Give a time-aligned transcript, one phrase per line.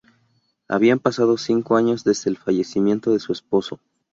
[0.67, 3.79] Habían pasado cincos años desde el fallecimiento de su esposo.